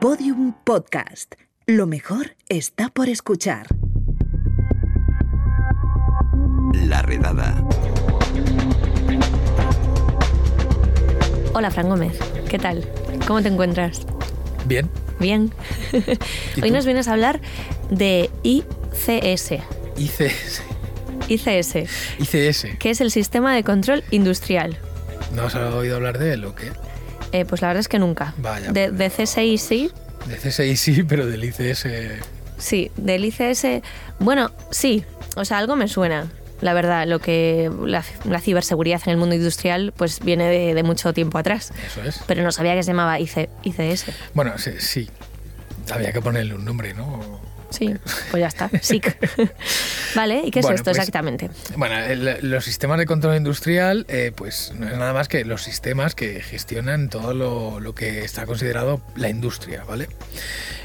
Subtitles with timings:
[0.00, 1.34] Podium Podcast.
[1.66, 3.66] Lo mejor está por escuchar.
[6.86, 7.62] La redada.
[11.54, 12.18] Hola, Fran Gómez.
[12.48, 12.84] ¿Qué tal?
[13.26, 14.02] ¿Cómo te encuentras?
[14.66, 14.88] Bien.
[15.18, 15.52] Bien.
[15.92, 15.96] ¿Y
[16.62, 16.74] Hoy tú?
[16.74, 17.40] nos vienes a hablar
[17.90, 19.52] de ICS.
[19.96, 20.62] ICS.
[21.28, 21.74] ICS,
[22.20, 22.66] ICS.
[22.78, 24.76] que es el Sistema de Control Industrial.
[25.34, 26.70] ¿No has oído hablar de él o qué?
[27.32, 28.34] Eh, pues la verdad es que nunca.
[28.38, 29.90] Vaya, De, pues de CSI sí,
[30.26, 31.86] De CSI sí, pero del ICS.
[32.58, 32.90] sí.
[32.96, 33.82] Del ICS,
[34.18, 35.04] bueno, sí.
[35.36, 36.30] O sea, algo me suena.
[36.62, 40.82] La verdad, lo que la, la ciberseguridad en el mundo industrial pues viene de, de
[40.82, 41.70] mucho tiempo atrás.
[41.86, 42.20] Eso es.
[42.26, 44.06] Pero no sabía que se llamaba IC, ICS.
[44.32, 45.10] Bueno, sí, sí.
[45.92, 47.40] Había que ponerle un nombre, ¿no?
[47.76, 47.94] Sí,
[48.30, 48.70] pues ya está.
[48.80, 49.16] SIC.
[50.14, 51.50] vale, ¿y qué es Bueno, esto pues- exactamente?
[51.76, 55.62] Bueno, el- los sistemas de control industrial, eh, pues no es nada más que los
[55.62, 60.08] sistemas que gestionan todo lo, lo que está considerado la industria, ¿vale?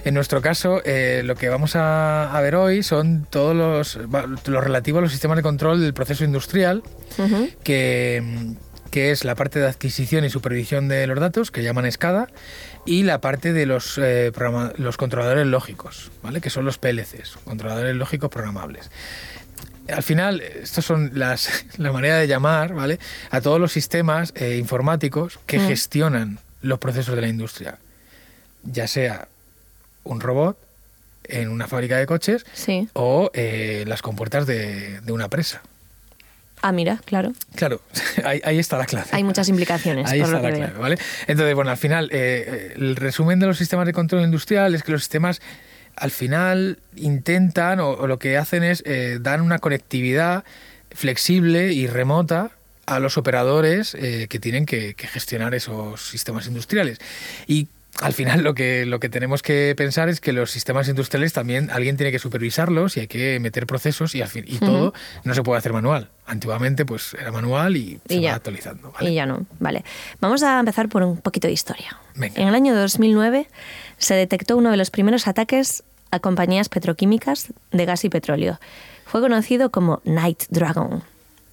[0.03, 3.99] En nuestro caso, eh, lo que vamos a, a ver hoy son todos los,
[4.47, 6.81] lo relativo a los sistemas de control del proceso industrial,
[7.63, 8.23] que,
[8.91, 12.27] que es la parte de adquisición y supervisión de los datos, que llaman SCADA,
[12.85, 14.31] y la parte de los, eh,
[14.77, 16.41] los controladores lógicos, ¿vale?
[16.41, 18.91] que son los PLCs, controladores lógicos programables.
[19.91, 22.99] Al final, estas son las, la manera de llamar ¿vale?
[23.31, 25.67] a todos los sistemas eh, informáticos que Mm.
[25.67, 27.79] gestionan los procesos de la industria,
[28.63, 29.27] ya sea
[30.03, 30.57] un robot
[31.23, 32.87] en una fábrica de coches Sí.
[32.93, 35.61] o eh, las compuertas de, de una presa.
[36.61, 37.33] Ah, mira, claro.
[37.55, 37.81] Claro,
[38.23, 39.07] ahí, ahí está la clave.
[39.11, 40.81] Hay muchas implicaciones, Ahí por está lo la clave, veo.
[40.81, 40.97] ¿vale?
[41.27, 44.83] Entonces, bueno, al final, eh, eh, el resumen de los sistemas de control industrial es
[44.83, 45.41] que los sistemas
[45.95, 50.43] al final intentan o, o lo que hacen es eh, dar una conectividad
[50.91, 52.51] flexible y remota
[52.85, 56.97] a los operadores eh, que tienen que, que gestionar esos sistemas industriales.
[57.47, 57.67] Y
[57.99, 61.69] al final lo que, lo que tenemos que pensar es que los sistemas industriales también
[61.71, 64.93] alguien tiene que supervisarlos y hay que meter procesos y, al fin, y todo
[65.23, 66.09] no se puede hacer manual.
[66.25, 68.35] Antiguamente pues era manual y se Y va ya.
[68.35, 68.91] actualizando.
[68.91, 69.11] ¿vale?
[69.11, 69.83] Y ya no, vale.
[70.19, 71.97] Vamos a empezar por un poquito de historia.
[72.15, 72.41] Venga.
[72.41, 73.47] En el año 2009
[73.97, 78.59] se detectó uno de los primeros ataques a compañías petroquímicas de gas y petróleo.
[79.05, 81.03] Fue conocido como Night Dragon.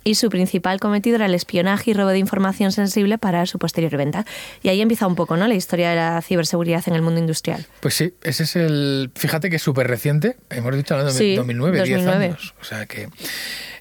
[0.05, 3.97] Y su principal cometido era el espionaje y robo de información sensible para su posterior
[3.97, 4.25] venta.
[4.63, 5.47] Y ahí empieza un poco ¿no?
[5.47, 7.67] la historia de la ciberseguridad en el mundo industrial.
[7.81, 9.11] Pues sí, ese es el.
[9.15, 10.37] Fíjate que es súper reciente.
[10.51, 11.11] Hemos dicho ¿no?
[11.11, 12.25] Sí, 2009, 10 2009.
[12.25, 12.55] años.
[12.61, 13.09] O sea que.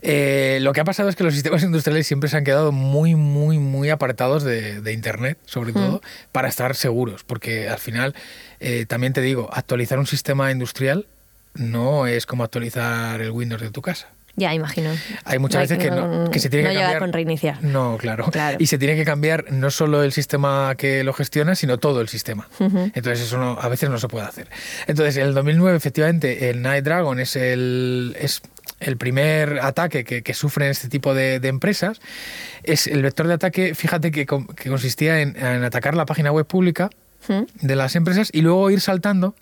[0.01, 3.15] eh, lo que ha pasado es que los sistemas industriales siempre se han quedado muy,
[3.15, 6.01] muy, muy apartados de, de Internet, sobre todo,
[6.31, 7.23] para estar seguros.
[7.23, 8.15] Porque al final,
[8.59, 11.05] eh, también te digo, actualizar un sistema industrial
[11.53, 14.09] no es como actualizar el Windows de tu casa.
[14.39, 14.91] Ya, imagino.
[15.25, 16.99] Hay muchas No veces que, no, que se tiene no que cambiar.
[16.99, 17.63] con reiniciar.
[17.63, 18.25] No, claro.
[18.31, 18.57] Claro.
[18.59, 22.07] Y se tiene que cambiar no solo el sistema que lo gestiona, sino todo el
[22.07, 22.47] sistema.
[22.59, 24.47] Entonces eso no- a veces no se puede hacer.
[24.85, 28.43] Entonces en el 2009 efectivamente el Night Dragon es el, es
[28.79, 31.99] el primer ataque que, que sufren este tipo de, de empresas.
[32.63, 36.31] Es el vector de ataque, fíjate que, con- que consistía en, en atacar la página
[36.31, 36.91] web pública
[37.61, 39.33] de las empresas y luego ir saltando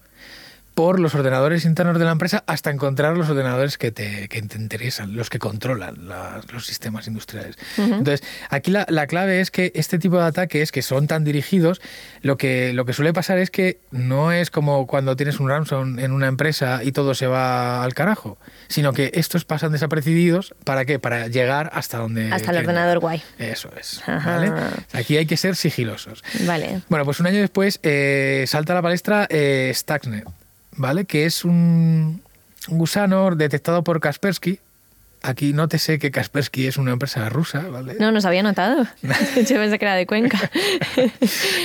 [0.76, 4.58] por los ordenadores internos de la empresa hasta encontrar los ordenadores que te, que te
[4.58, 7.56] interesan, los que controlan la- los sistemas industriales.
[7.78, 11.82] Entonces, aquí la, la clave es que este tipo de ataques que son tan dirigidos,
[12.22, 15.98] lo que, lo que suele pasar es que no es como cuando tienes un ransom
[15.98, 18.38] en una empresa y todo se va al carajo,
[18.68, 21.00] sino que estos pasan desapercibidos, ¿para qué?
[21.00, 22.32] Para llegar hasta donde...
[22.34, 23.24] Hasta el ordenador guay.
[23.40, 24.02] Eso es.
[24.92, 26.22] Aquí hay que ser sigilosos.
[26.46, 26.82] Vale.
[26.90, 30.26] Bueno, pues un año después eh, salta a la palestra eh, Stuxnet,
[30.76, 31.06] ¿vale?
[31.06, 32.22] Que es un,
[32.68, 34.60] gusano detectado por Kaspersky.
[35.22, 37.96] Aquí nótese que Kaspersky es una empresa rusa, ¿vale?
[38.00, 38.86] No, nos había notado.
[39.02, 40.52] Yo pensé que era de Cuenca.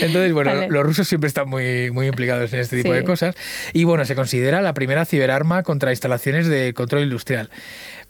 [0.01, 0.69] Entonces, bueno, Vale.
[0.71, 2.95] los rusos siempre están muy, muy implicados en este tipo Sí.
[2.95, 3.35] de cosas.
[3.75, 7.51] Y bueno, se considera la primera ciberarma contra instalaciones de control industrial.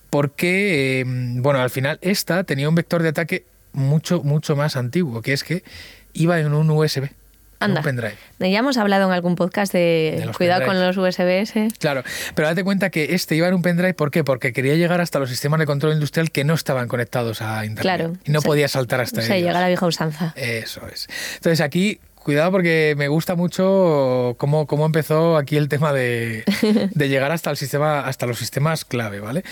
[0.09, 5.21] Porque, eh, bueno, al final esta tenía un vector de ataque mucho, mucho más antiguo,
[5.23, 5.65] que es que
[6.13, 7.11] iba en un USB,
[7.61, 7.81] Anda.
[7.81, 8.15] un pendrive.
[8.39, 10.97] Ya hemos hablado en algún podcast de, cuidado con los.
[10.97, 11.53] USBs.
[11.79, 12.03] Claro,
[12.35, 14.25] pero date cuenta que este iba en un pendrive, ¿por qué?
[14.25, 17.83] Porque quería llegar hasta los sistemas de control industrial que no estaban conectados a Internet.
[17.83, 18.17] Claro.
[18.25, 19.49] Y no podía saltar hasta Se ellos.
[19.49, 20.33] llega la vieja usanza.
[20.37, 21.09] Eso es.
[21.37, 26.45] Entonces aquí, cuidado porque me gusta mucho cómo, cómo empezó aquí el tema de,
[26.95, 29.43] de llegar hasta el sistema, hasta los sistemas clave, ¿vale?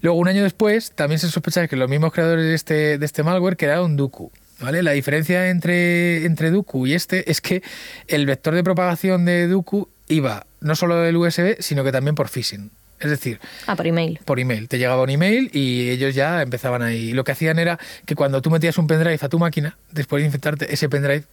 [0.00, 3.22] Luego, un año después, también se sospecha que los mismos creadores de este, de este
[3.22, 4.30] malware crearon Duku.
[4.60, 4.82] ¿Vale?
[4.82, 7.62] La diferencia entre, entre Duku y este es que
[8.08, 12.28] el vector de propagación de Duku iba no solo del USB, sino que también por
[12.28, 12.70] phishing.
[12.98, 14.18] Es decir, Ah, por email.
[14.24, 14.68] por email.
[14.68, 17.12] Te llegaba un email y ellos ya empezaban ahí.
[17.12, 20.26] Lo que hacían era que cuando tú metías un pendrive a tu máquina, después de
[20.26, 21.24] infectarte, ese pendrive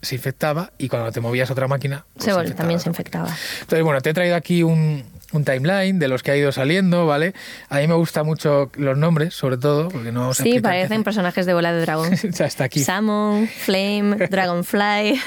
[0.00, 3.28] se infectaba y cuando te movías a otra máquina pues, Se también se infectaba.
[3.60, 7.06] Entonces, bueno, te he traído aquí un, un timeline de los que ha ido saliendo,
[7.06, 7.32] ¿vale?
[7.68, 11.54] A mí me gustan mucho los nombres, sobre todo, porque no Sí, parecen personajes de
[11.54, 12.12] bola de dragón.
[12.22, 12.80] está aquí.
[12.84, 15.20] Salmon, Flame, Dragonfly,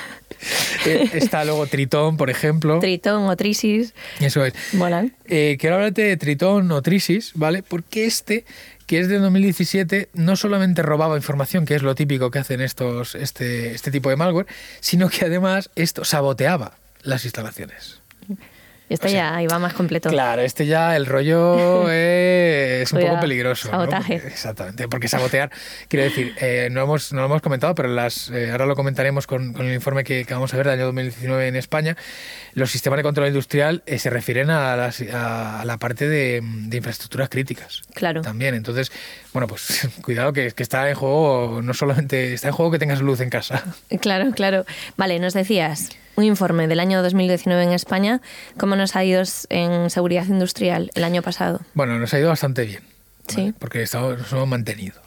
[0.86, 2.80] Eh, Está luego Tritón, por ejemplo.
[2.80, 3.94] Tritón o Trisis.
[4.20, 4.54] Eso es.
[4.74, 5.14] Molan.
[5.26, 7.64] Eh, quiero hablarte de Tritón o Trisis, ¿vale?
[7.64, 8.46] Porque este,
[8.86, 13.16] que es de 2017, no solamente robaba información, que es lo típico que hacen estos,
[13.16, 14.46] este, este tipo de malware,
[14.82, 18.02] sino que además esto saboteaba las instalaciones.
[18.88, 20.10] Este O sea, ya iba más completo.
[20.10, 23.68] Claro, este ya el rollo es un poco peligroso.
[23.70, 23.72] ¿no?
[23.80, 24.14] sabotaje.
[24.16, 25.50] Porque- exactamente, porque sabotear,
[25.88, 29.26] quiero decir, eh, no, hemos, no lo hemos comentado, pero las, eh, ahora lo comentaremos
[29.26, 31.98] con, con el informe que, que vamos a ver del año 2019 en España.
[32.54, 36.78] Los sistemas de control industrial eh, se refieren a, las- a la parte de, de
[36.78, 37.82] infraestructuras críticas.
[37.96, 38.22] Claro.
[38.22, 38.92] También, entonces,
[39.34, 43.02] bueno, pues cuidado que, que está en juego, no solamente está en juego que tengas
[43.02, 43.64] luz en casa.
[44.00, 44.66] Claro, claro.
[44.96, 48.22] Vale, nos decías un informe del año 2019 en España.
[48.58, 51.62] ¿Cómo nos ha ido en seguridad industrial el año pasado?
[51.74, 52.84] Bueno, nos ha ido bastante bien.
[53.28, 53.54] Sí.
[53.60, 55.02] Porque estamos, nos hemos mantenido.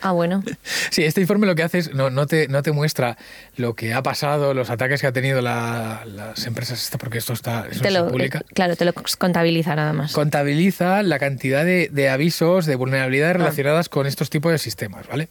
[0.00, 0.42] Ah, bueno.
[0.90, 3.18] Sí, este informe lo que hace es no, no, te, no te muestra
[3.56, 7.66] lo que ha pasado, los ataques que ha tenido la- las empresas, porque esto está
[7.70, 8.38] eso Te se lo, publica.
[8.38, 10.12] eh, claro, te lo contabiliza nada más.
[10.12, 15.28] Contabiliza la cantidad de, de avisos de vulnerabilidades relacionadas con estos tipos de sistemas, ¿vale?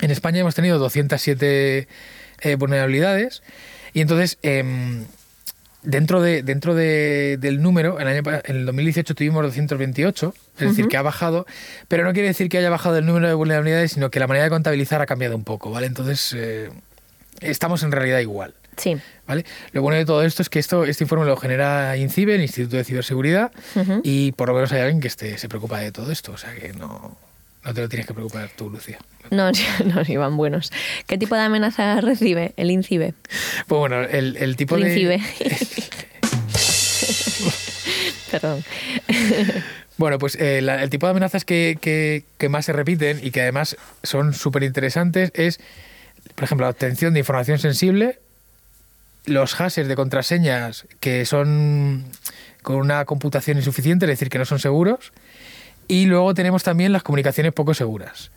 [0.00, 1.86] En España hemos tenido 207
[2.40, 3.42] eh, vulnerabilidades
[3.96, 5.04] y entonces em,
[5.82, 10.88] dentro de dentro de- del número, el año, en el 2018 tuvimos 228, es decir,
[10.88, 11.46] que ha bajado,
[11.88, 14.44] pero no quiere decir que haya bajado el número de vulnerabilidades, sino que la manera
[14.44, 15.86] de contabilizar ha cambiado un poco, ¿vale?
[15.86, 16.70] Entonces eh,
[17.40, 18.54] estamos en realidad igual.
[18.76, 18.98] Sí.
[19.26, 19.46] ¿Vale?
[19.72, 22.76] Lo bueno de todo esto es que esto, este informe lo genera INCIBE, el Instituto
[22.76, 23.50] de Ciberseguridad,
[24.02, 26.32] y por lo menos hay alguien que esté, se preocupa de todo esto.
[26.32, 27.16] O sea que no,
[27.66, 28.98] no te lo tienes que preocupar tú, Lucía.
[29.30, 29.50] No,
[29.84, 30.72] no, iban buenos.
[31.06, 33.14] ¿Qué tipo de amenaza recibe el INCIBE?
[33.66, 34.88] Pues bueno, el, el tipo El de.
[34.90, 35.20] INCIBE.
[38.30, 38.64] Perdón.
[39.96, 43.30] Bueno, pues eh, la- el tipo de amenazas que, que- que más se repiten y
[43.30, 45.58] que además son súper interesantes es,
[46.34, 48.18] por ejemplo, la obtención de información sensible,
[49.24, 52.04] los hashes de contraseñas que son
[52.62, 55.12] con una computación insuficiente, es decir, que no son seguros,
[55.88, 58.30] y luego tenemos también las comunicaciones poco seguras.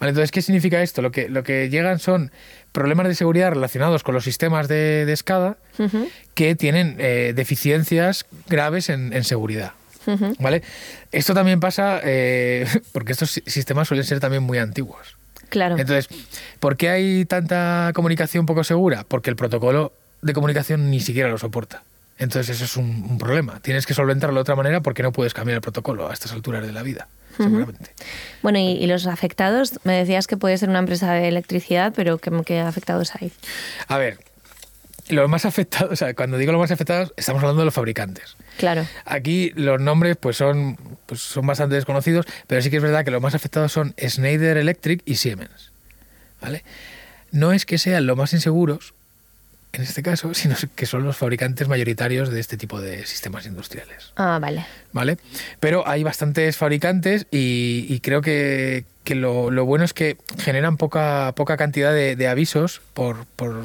[0.00, 1.02] Vale, entonces, ¿qué significa esto?
[1.02, 2.30] Lo que, lo que llegan son
[2.70, 5.56] problemas de seguridad relacionados con los sistemas de, de SCADA
[6.34, 9.72] que tienen eh, deficiencias graves en, en seguridad.
[10.38, 10.62] ¿Vale?
[11.12, 15.16] Esto también pasa eh, porque estos si- sistemas suelen ser también muy antiguos.
[15.50, 15.76] Claro.
[15.78, 16.08] Entonces,
[16.60, 19.04] ¿por qué hay tanta comunicación poco segura?
[19.06, 19.92] Porque el protocolo
[20.22, 21.82] de comunicación ni siquiera lo soporta.
[22.18, 23.60] Entonces, eso es un, un problema.
[23.60, 26.66] Tienes que solventarlo de otra manera porque no puedes cambiar el protocolo a estas alturas
[26.66, 27.92] de la vida, seguramente.
[28.42, 32.18] Bueno, y, y los afectados, me decías que puede ser una empresa de electricidad, pero
[32.18, 33.30] ¿qué, qué afectados hay?
[33.86, 34.18] A ver,
[35.08, 38.36] los más afectados, o sea, cuando digo los más afectados, estamos hablando de los fabricantes.
[38.58, 38.86] Claro.
[39.04, 40.76] Aquí los nombres pues son,
[41.06, 44.56] pues son bastante desconocidos, pero sí que es verdad que los más afectados son Schneider
[44.56, 45.72] Electric y Siemens.
[46.40, 46.64] ¿Vale?
[47.30, 48.94] No es que sean los más inseguros,
[49.78, 54.12] en este caso, sino que son los fabricantes mayoritarios de este tipo de sistemas industriales.
[54.16, 54.66] Ah, vale.
[54.92, 55.18] ¿Vale?
[55.60, 60.76] Pero hay bastantes fabricantes y, y creo que, que lo, lo bueno es que generan
[60.76, 63.62] poca, poca cantidad de, de avisos por, por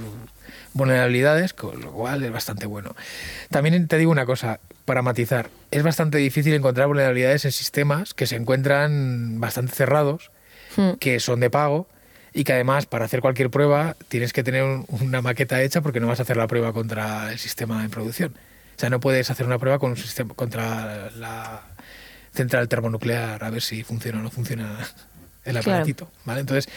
[0.74, 2.96] vulnerabilidades, con lo cual es bastante bueno.
[3.50, 8.26] También te digo una cosa, para matizar, es bastante difícil encontrar vulnerabilidades en sistemas que
[8.28, 10.32] se encuentran bastante cerrados,
[10.76, 10.94] Hmm.
[11.00, 11.88] que son de pago
[12.34, 16.00] y que además para hacer cualquier prueba tienes que tener un- una maqueta hecha porque
[16.00, 18.34] no vas a hacer la prueba contra el sistema en producción.
[18.76, 21.62] O sea, no puedes hacer una prueba con un sistema contra la
[22.34, 24.80] central termonuclear a ver si funciona o no funciona
[25.46, 25.60] el Claro.
[25.72, 26.40] aparatito, ¿vale?
[26.40, 26.72] Entonces,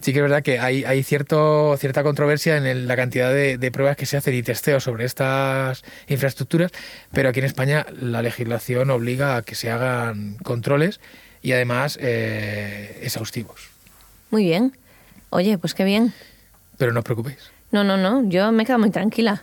[0.00, 3.58] sí que es verdad que hay, hay cierto, cierta controversia en el- la cantidad de,
[3.58, 6.70] de pruebas que se hacen y testeos sobre estas infraestructuras,
[7.12, 11.00] pero aquí en España la legislación obliga a que se hagan controles
[11.42, 13.70] y además eh, exhaustivos.
[14.30, 14.76] Muy bien.
[15.30, 16.12] Oye, pues qué bien.
[16.76, 17.38] Pero no os preocupéis.
[17.70, 18.28] No, no, no.
[18.28, 19.42] Yo me quedo muy tranquila.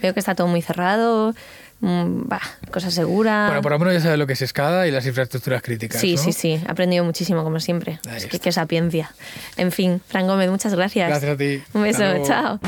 [0.00, 1.34] Veo que está todo muy cerrado.
[1.80, 3.46] mm, bah, cosa segura.
[3.46, 6.00] Bueno, por lo menos ya sabes lo que es escada y las infraestructuras críticas.
[6.00, 6.22] Sí, ¿no?
[6.22, 6.60] sí, sí.
[6.66, 7.98] He aprendido muchísimo, como siempre.
[8.16, 9.12] Es que qué sapiencia.
[9.56, 11.08] En fin, Fran Gómez, muchas gracias.
[11.08, 11.62] Gracias a ti.
[11.72, 12.60] Un beso, chao.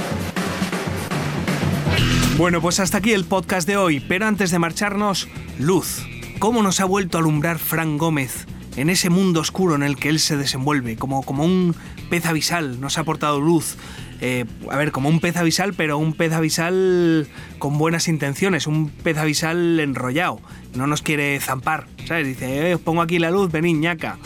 [2.37, 6.05] Bueno, pues hasta aquí el podcast de hoy, pero antes de marcharnos, luz.
[6.39, 8.45] ¿Cómo nos ha vuelto a alumbrar Fran Gómez
[8.77, 10.97] en ese mundo oscuro en el que él se desenvuelve?
[10.97, 11.75] Como, como un
[12.11, 13.77] pez abisal, nos ha aportado luz.
[14.21, 17.29] Eh, a ver, como un pez abisal, pero un pez abisal
[17.59, 20.41] con buenas intenciones, un pez abisal enrollado.
[20.75, 22.27] No nos quiere zampar, ¿sabes?
[22.27, 24.19] Dice, eh, os pongo aquí la luz, venid, ñaca.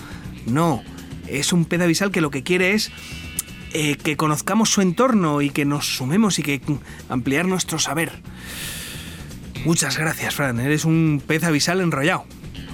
[0.47, 0.83] No,
[1.26, 2.92] es un pez abisal que lo que quiere es
[3.73, 6.61] eh, que conozcamos su entorno y que nos sumemos y que
[7.09, 8.23] ampliar nuestro saber.
[9.64, 10.59] Muchas gracias, Fran.
[10.59, 12.25] Eres un pez avisal enrollado.